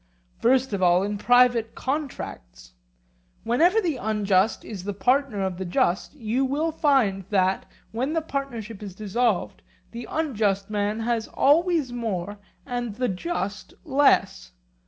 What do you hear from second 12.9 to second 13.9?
the just